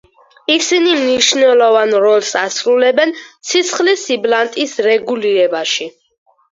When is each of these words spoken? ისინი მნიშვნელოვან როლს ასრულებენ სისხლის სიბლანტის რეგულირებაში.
ისინი 0.53 0.95
მნიშვნელოვან 1.01 1.93
როლს 2.05 2.31
ასრულებენ 2.45 3.15
სისხლის 3.53 4.09
სიბლანტის 4.09 4.79
რეგულირებაში. 4.91 5.91